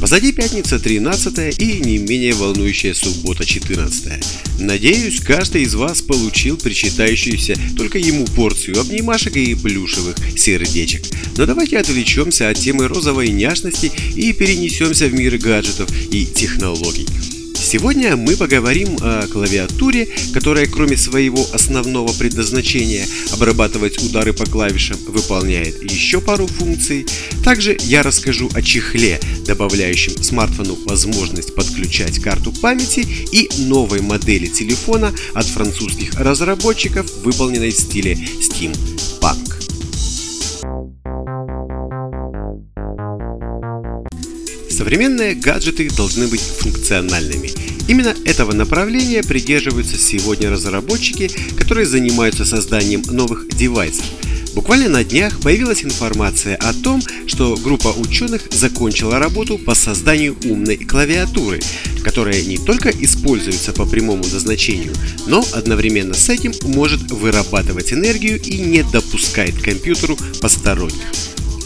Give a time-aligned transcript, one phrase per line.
[0.00, 4.12] Позади пятница 13 и не менее волнующая суббота 14.
[4.60, 11.02] Надеюсь, каждый из вас получил причитающуюся только ему порцию обнимашек и плюшевых сердечек.
[11.36, 17.06] Но давайте отвлечемся от темы розовой няшности и перенесемся в мир гаджетов и технологий.
[17.74, 25.82] Сегодня мы поговорим о клавиатуре, которая кроме своего основного предназначения обрабатывать удары по клавишам выполняет
[25.82, 27.04] еще пару функций.
[27.42, 35.12] Также я расскажу о чехле, добавляющем смартфону возможность подключать карту памяти и новой модели телефона
[35.34, 39.53] от французских разработчиков, выполненной в стиле Steampunk.
[44.74, 47.52] Современные гаджеты должны быть функциональными.
[47.86, 54.04] Именно этого направления придерживаются сегодня разработчики, которые занимаются созданием новых девайсов.
[54.52, 60.78] Буквально на днях появилась информация о том, что группа ученых закончила работу по созданию умной
[60.78, 61.60] клавиатуры,
[62.02, 64.92] которая не только используется по прямому назначению,
[65.28, 71.12] но одновременно с этим может вырабатывать энергию и не допускает компьютеру посторонних.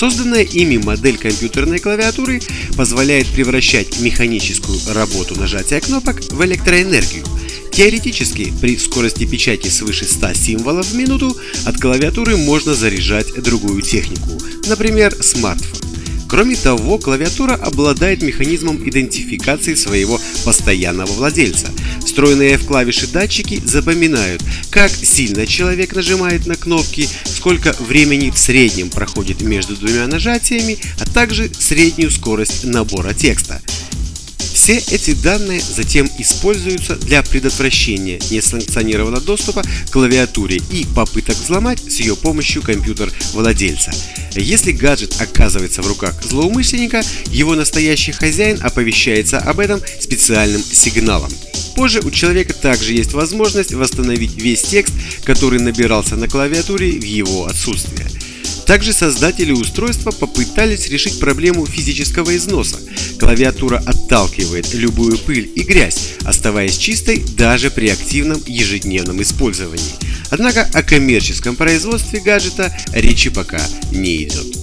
[0.00, 2.40] Созданная ими модель компьютерной клавиатуры
[2.74, 7.22] позволяет превращать механическую работу нажатия кнопок в электроэнергию.
[7.70, 14.40] Теоретически, при скорости печати свыше 100 символов в минуту от клавиатуры можно заряжать другую технику,
[14.68, 15.89] например, смартфон.
[16.30, 21.66] Кроме того, клавиатура обладает механизмом идентификации своего постоянного владельца.
[22.06, 28.90] Встроенные в клавиши датчики запоминают, как сильно человек нажимает на кнопки, сколько времени в среднем
[28.90, 33.60] проходит между двумя нажатиями, а также среднюю скорость набора текста.
[34.52, 42.00] Все эти данные затем используются для предотвращения несанкционированного доступа к клавиатуре и попыток взломать с
[42.00, 43.92] ее помощью компьютер владельца.
[44.34, 51.30] Если гаджет оказывается в руках злоумышленника, его настоящий хозяин оповещается об этом специальным сигналом.
[51.74, 54.92] Позже у человека также есть возможность восстановить весь текст,
[55.24, 58.06] который набирался на клавиатуре в его отсутствие.
[58.70, 62.78] Также создатели устройства попытались решить проблему физического износа.
[63.18, 69.96] Клавиатура отталкивает любую пыль и грязь, оставаясь чистой даже при активном ежедневном использовании.
[70.30, 73.60] Однако о коммерческом производстве гаджета речи пока
[73.90, 74.59] не идет.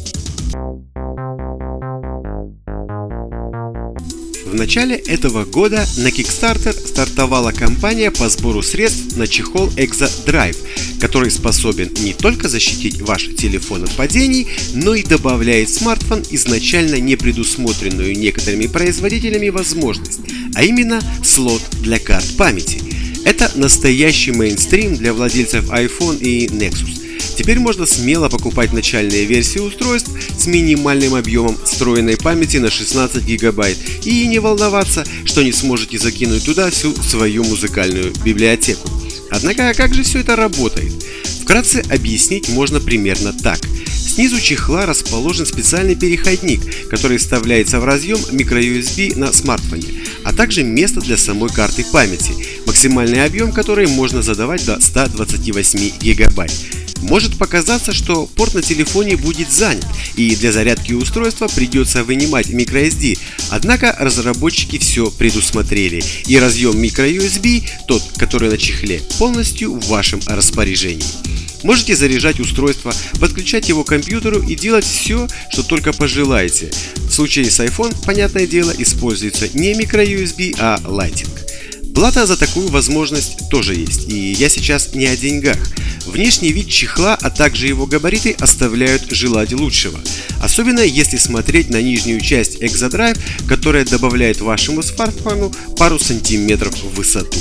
[4.47, 10.55] В начале этого года на Kickstarter стартовала кампания по сбору средств на чехол Exa Drive,
[11.01, 17.17] который способен не только защитить ваш телефон от падений, но и добавляет смартфон изначально не
[17.17, 20.21] предусмотренную некоторыми производителями возможность,
[20.55, 22.81] а именно слот для карт памяти.
[23.25, 26.96] Это настоящий мейнстрим для владельцев iPhone и Nexus.
[27.37, 33.77] Теперь можно смело покупать начальные версии устройств с минимальным объемом встроенной памяти на 16 гигабайт
[34.05, 38.89] и не волноваться, что не сможете закинуть туда всю свою музыкальную библиотеку.
[39.29, 40.91] Однако, как же все это работает?
[41.43, 43.59] Вкратце объяснить можно примерно так.
[43.85, 49.93] Снизу чехла расположен специальный переходник, который вставляется в разъем microUSB на смартфоне,
[50.23, 52.33] а также место для самой карты памяти,
[52.65, 56.76] максимальный объем которой можно задавать до 128 гигабайт.
[57.01, 59.85] Может показаться, что порт на телефоне будет занят,
[60.15, 63.17] и для зарядки устройства придется вынимать microSD,
[63.49, 71.05] однако разработчики все предусмотрели, и разъем microUSB, тот, который на чехле, полностью в вашем распоряжении.
[71.63, 76.71] Можете заряжать устройство, подключать его к компьютеру и делать все, что только пожелаете.
[76.95, 81.36] В случае с iPhone, понятное дело, используется не microUSB, а Lightning.
[81.97, 85.57] Плата за такую возможность тоже есть, и я сейчас не о деньгах.
[86.05, 89.99] Внешний вид чехла, а также его габариты оставляют желать лучшего.
[90.39, 97.39] Особенно если смотреть на нижнюю часть Exadrive, которая добавляет вашему смартфону пару сантиметров в высоту.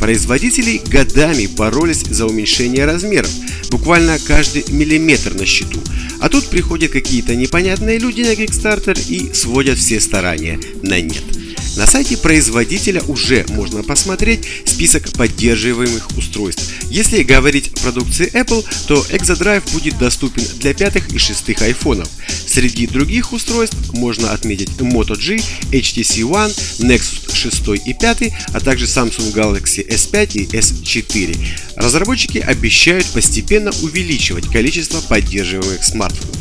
[0.00, 3.30] Производители годами боролись за уменьшение размеров,
[3.68, 5.82] буквально каждый миллиметр на счету.
[6.18, 11.37] А тут приходят какие-то непонятные люди на Kickstarter и сводят все старания на нет.
[11.78, 16.72] На сайте производителя уже можно посмотреть список поддерживаемых устройств.
[16.90, 22.08] Если говорить о продукции Apple, то Exadrive будет доступен для пятых и шестых айфонов.
[22.48, 25.36] Среди других устройств можно отметить Moto G,
[25.70, 31.38] HTC One, Nexus 6 и 5, а также Samsung Galaxy S5 и S4.
[31.76, 36.37] Разработчики обещают постепенно увеличивать количество поддерживаемых смартфонов.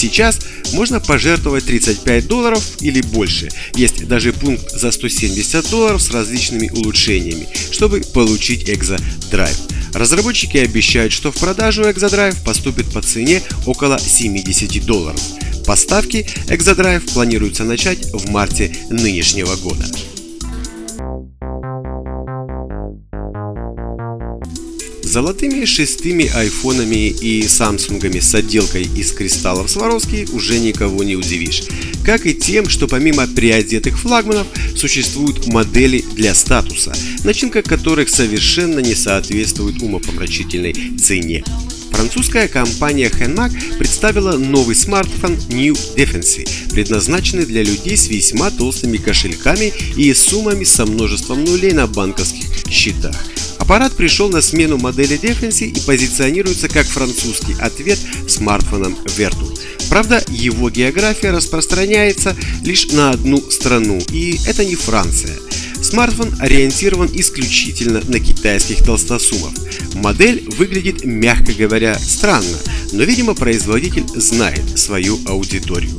[0.00, 0.38] Сейчас
[0.72, 3.50] можно пожертвовать 35 долларов или больше.
[3.74, 9.58] Есть даже пункт за 170 долларов с различными улучшениями, чтобы получить Exadrive.
[9.92, 15.20] Разработчики обещают, что в продажу Exadrive поступит по цене около 70 долларов.
[15.66, 19.84] Поставки Exadrive планируется начать в марте нынешнего года.
[25.10, 31.64] Золотыми шестыми айфонами и самсунгами с отделкой из кристаллов Сваровски уже никого не удивишь.
[32.04, 34.46] Как и тем, что помимо приодетых флагманов
[34.76, 36.92] существуют модели для статуса,
[37.24, 41.42] начинка которых совершенно не соответствует умопомрачительной цене.
[41.90, 49.72] Французская компания Henmac представила новый смартфон New Defense, предназначенный для людей с весьма толстыми кошельками
[49.96, 53.16] и суммами со множеством нулей на банковских счетах.
[53.60, 59.56] Аппарат пришел на смену модели Defense и позиционируется как французский ответ смартфонам Vertu.
[59.90, 62.34] Правда, его география распространяется
[62.64, 65.36] лишь на одну страну, и это не Франция.
[65.82, 69.52] Смартфон ориентирован исключительно на китайских толстосумов.
[69.94, 72.56] Модель выглядит, мягко говоря, странно,
[72.92, 75.96] но, видимо, производитель знает свою аудиторию.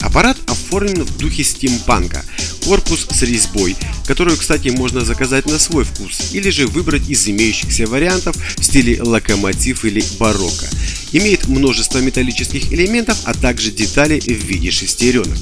[0.00, 2.24] Аппарат оформлен в духе стимпанка,
[2.64, 3.76] корпус с резьбой,
[4.06, 9.02] которую, кстати, можно заказать на свой вкус, или же выбрать из имеющихся вариантов в стиле
[9.02, 10.66] локомотив или барокко.
[11.12, 15.38] Имеет множество металлических элементов, а также детали в виде шестеренок.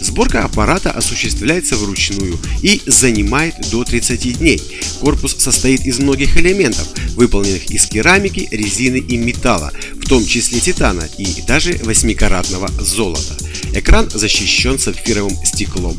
[0.00, 4.60] Сборка аппарата осуществляется вручную и занимает до 30 дней.
[5.00, 11.08] Корпус состоит из многих элементов, выполненных из керамики, резины и металла, в том числе титана
[11.16, 13.36] и даже 8-каратного золота.
[13.72, 15.98] Экран защищен сапфировым стеклом.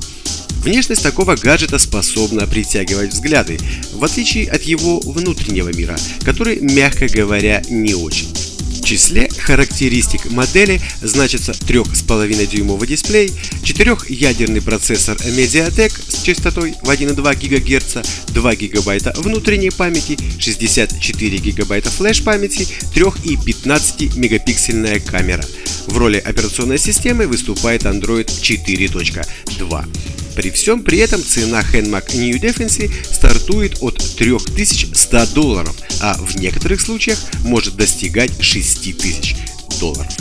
[0.65, 3.59] Внешность такого гаджета способна притягивать взгляды,
[3.93, 8.33] в отличие от его внутреннего мира, который, мягко говоря, не очень.
[8.33, 13.31] В числе характеристик модели значится 3,5-дюймовый дисплей,
[13.61, 22.67] 4-ядерный процессор Mediatek с частотой в 1,2 ГГц, 2 ГБ внутренней памяти, 64 ГБ флеш-памяти,
[22.91, 25.45] 3 и 15 мегапиксельная камера.
[25.85, 30.14] В роли операционной системы выступает Android 4.2.
[30.35, 36.81] При всем при этом цена Handmac New Defense стартует от 3100 долларов, а в некоторых
[36.81, 39.35] случаях может достигать 6000
[39.79, 40.11] долларов.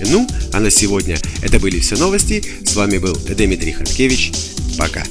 [0.00, 2.42] Ну, а на сегодня это были все новости.
[2.64, 4.32] С вами был Дмитрий Хаткевич.
[4.78, 5.04] Пока.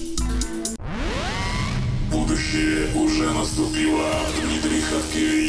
[2.09, 4.25] Будущее уже наступило.
[4.41, 5.39] Дмитрий Хаткевич.